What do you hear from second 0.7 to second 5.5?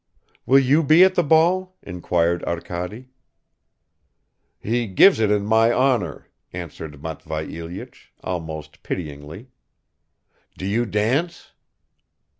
be at the ball?" inquired Arkady. "He gives it in